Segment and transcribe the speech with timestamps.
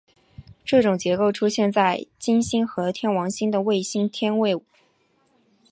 [0.65, 4.63] 这种结构出现在金星和天王星的卫星天卫五。